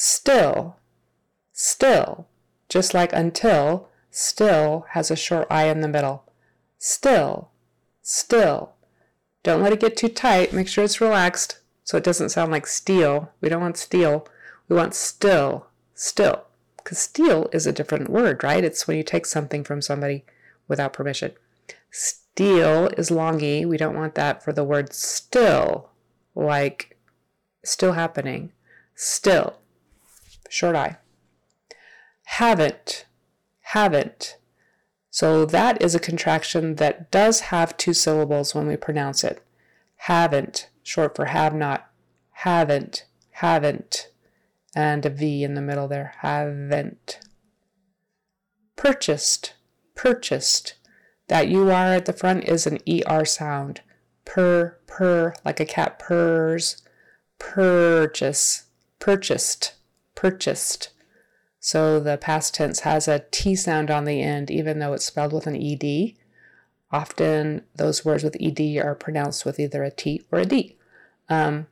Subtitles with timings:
[0.00, 0.76] Still,
[1.52, 2.28] still,
[2.68, 6.22] just like until, still has a short I in the middle.
[6.78, 7.50] Still,
[8.00, 8.74] still.
[9.42, 10.52] Don't let it get too tight.
[10.52, 13.32] Make sure it's relaxed so it doesn't sound like steel.
[13.40, 14.24] We don't want steel.
[14.68, 16.44] We want still, still.
[16.76, 18.62] Because steal is a different word, right?
[18.62, 20.24] It's when you take something from somebody
[20.68, 21.32] without permission.
[21.90, 23.66] Steal is long E.
[23.66, 25.90] We don't want that for the word still,
[26.36, 26.96] like
[27.64, 28.52] still happening.
[28.94, 29.58] Still.
[30.48, 30.98] Short I.
[32.24, 33.06] Haven't.
[33.60, 34.38] Haven't.
[35.10, 39.42] So that is a contraction that does have two syllables when we pronounce it.
[40.02, 41.90] Haven't, short for have not.
[42.30, 44.10] Haven't, haven't.
[44.74, 46.14] And a V in the middle there.
[46.18, 47.18] Haven't.
[48.76, 49.54] Purchased,
[49.94, 50.74] purchased.
[51.26, 53.80] That UR at the front is an ER sound.
[54.24, 56.82] Purr, purr, like a cat purrs.
[57.38, 58.66] Purchase,
[58.98, 59.74] purchased,
[60.18, 60.88] purchased.
[61.60, 65.32] So the past tense has a T sound on the end, even though it's spelled
[65.32, 66.14] with an ED.
[66.90, 70.76] Often those words with ED are pronounced with either a T or a D.
[71.28, 71.68] Um,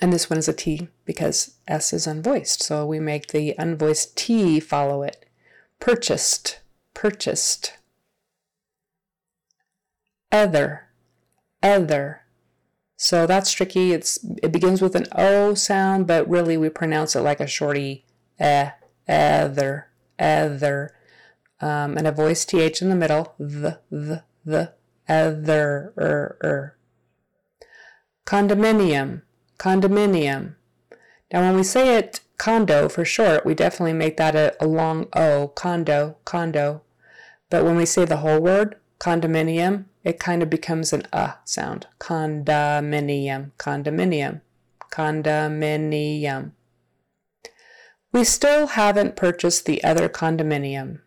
[0.00, 2.62] and this one is a T because S is unvoiced.
[2.62, 5.26] So we make the unvoiced T follow it.
[5.80, 6.60] Purchased,
[6.94, 7.76] purchased.
[10.30, 10.84] Other,
[11.60, 12.20] other.
[12.96, 13.92] So that's tricky.
[13.92, 18.04] It's it begins with an O sound, but really we pronounce it like a shorty
[18.38, 18.70] eh,
[19.08, 20.92] other, other.
[21.60, 24.74] Um, and a voice th in the middle, the, the, the,
[25.08, 26.76] other, er, er.
[28.26, 29.22] Condominium,
[29.58, 30.56] condominium.
[31.32, 35.06] Now, when we say it condo for short, we definitely make that a, a long
[35.14, 36.82] O, condo, condo.
[37.48, 41.88] But when we say the whole word, condominium, it kind of becomes an uh sound.
[41.98, 44.40] Condominium, condominium,
[44.92, 46.52] condominium.
[48.12, 51.00] We still haven't purchased the other condominium.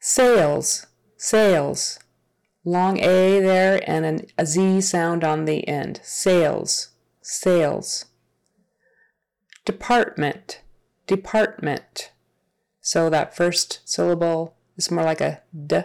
[0.00, 0.86] Sales,
[1.16, 2.00] sales.
[2.64, 6.00] Long A there and an, a Z sound on the end.
[6.02, 6.88] Sales,
[7.22, 8.06] sales.
[9.64, 10.62] Department,
[11.06, 12.10] department.
[12.80, 15.82] So that first syllable is more like a d,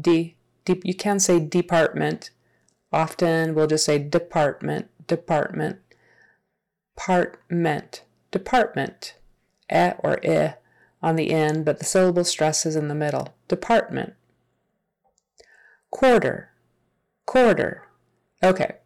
[0.00, 0.36] d.
[0.66, 2.30] you can say department.
[2.92, 5.78] Often we'll just say department, department.
[6.96, 9.14] Partment, department.
[9.70, 10.54] Eh or eh
[11.02, 13.34] on the end, but the syllable stress is in the middle.
[13.48, 14.14] Department.
[15.90, 16.50] Quarter,
[17.26, 17.88] quarter.
[18.42, 18.76] Okay,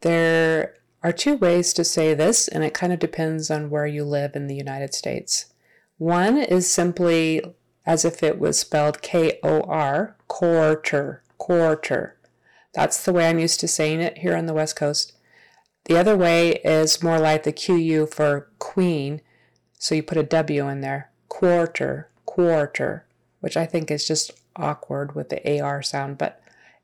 [0.00, 4.04] there are two ways to say this, and it kind of depends on where you
[4.04, 5.46] live in the United States.
[5.98, 7.42] One is simply
[7.86, 12.16] as if it was spelled K O R, quarter, quarter.
[12.74, 15.12] That's the way I'm used to saying it here on the West Coast.
[15.86, 19.20] The other way is more like the QU for queen,
[19.78, 21.10] so you put a W in there.
[21.28, 23.06] Quarter, quarter,
[23.40, 26.40] which I think is just awkward with the AR sound, but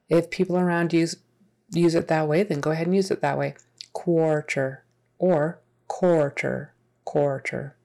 [0.08, 1.16] if people around use
[1.74, 3.54] use it that way, then go ahead and use it that way.
[3.92, 4.84] Quarter
[5.19, 6.74] or quarter,
[7.04, 7.76] quarter.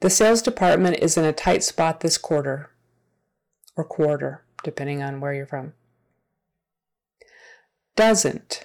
[0.00, 2.70] The sales department is in a tight spot this quarter
[3.76, 5.72] or quarter, depending on where you're from.
[7.96, 8.64] Doesn't,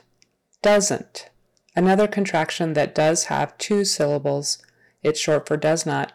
[0.61, 1.29] doesn't.
[1.75, 4.59] Another contraction that does have two syllables.
[5.01, 6.13] It's short for does not.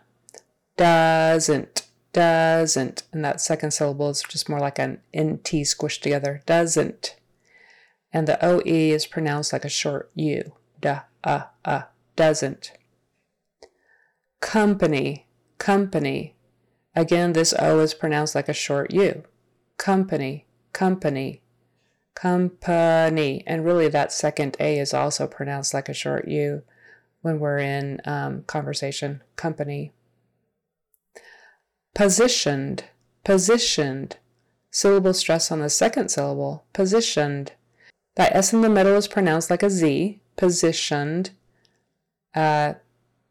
[0.77, 3.05] Doesn't doesn't.
[3.13, 6.43] And that second syllable is just more like an NT squished together.
[6.47, 7.17] Doesn't.
[8.13, 10.53] And the OE is pronounced like a short U.
[10.81, 11.83] Da, uh, uh.
[12.17, 12.73] Doesn't.
[14.41, 15.27] Company,
[15.59, 16.35] company.
[16.95, 19.25] Again, this O is pronounced like a short U.
[19.77, 21.43] Company, company,
[22.15, 23.43] company.
[23.47, 26.63] And really, that second A is also pronounced like a short U
[27.23, 29.23] when we're in um, conversation.
[29.37, 29.93] Company,
[31.99, 32.85] Positioned,
[33.25, 34.19] positioned.
[34.71, 36.65] Syllable stress on the second syllable.
[36.73, 37.55] Positioned.
[38.15, 40.21] That S in the middle is pronounced like a Z.
[40.37, 41.31] Positioned.
[42.37, 42.75] Uh,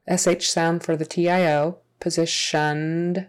[0.09, 1.79] SH sound for the TIO.
[1.99, 3.27] Positioned.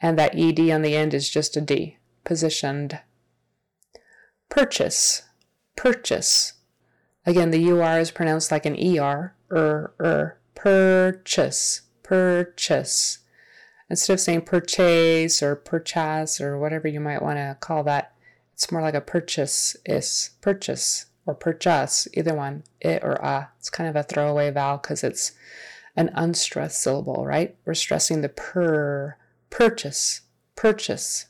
[0.00, 1.98] And that ED on the end is just a D.
[2.24, 3.00] Positioned.
[4.48, 5.22] Purchase.
[5.76, 6.54] Purchase.
[7.26, 9.34] Again, the UR is pronounced like an ER.
[9.50, 10.38] Er, er.
[10.54, 11.82] Purchase.
[12.02, 13.18] Purchase
[13.90, 18.12] instead of saying purchase or purchase or whatever you might want to call that,
[18.52, 23.50] it's more like a purchase is purchase or purchase, either one, it or a.
[23.58, 25.32] It's kind of a throwaway vowel because it's
[25.98, 27.56] an unstressed syllable, right?
[27.64, 29.16] We're stressing the per,
[29.50, 30.20] purchase,
[30.54, 31.26] purchase.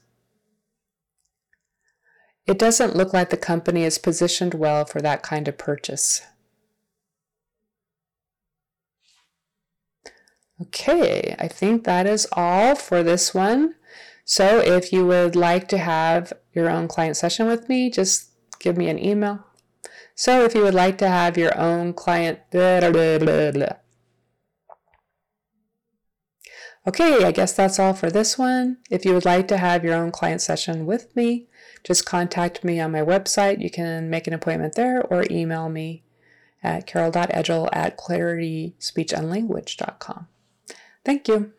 [2.47, 6.21] It doesn't look like the company is positioned well for that kind of purchase.
[10.61, 13.75] Okay, I think that is all for this one.
[14.27, 18.77] So if you would like to have your own client session with me, just give
[18.77, 19.47] me an email.
[20.15, 23.69] So if you would like to have your own client, blah, blah, blah,
[26.89, 28.79] Okay, I guess that's all for this one.
[28.89, 31.47] If you would like to have your own client session with me,
[31.85, 33.61] just contact me on my website.
[33.61, 36.03] You can make an appointment there or email me
[36.63, 40.29] at carol.edgel at clarityspeechandlanguage.com.
[41.05, 41.53] Thank you.